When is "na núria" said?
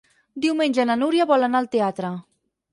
0.91-1.29